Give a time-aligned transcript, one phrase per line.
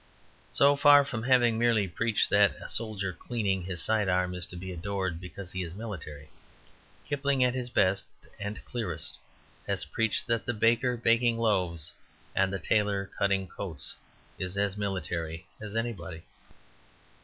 [0.49, 4.55] So far from having merely preached that a soldier cleaning his side arm is to
[4.55, 6.31] be adored because he is military,
[7.07, 8.05] Kipling at his best
[8.39, 9.19] and clearest
[9.67, 11.93] has preached that the baker baking loaves
[12.35, 13.93] and the tailor cutting coats
[14.39, 16.23] is as military as anybody.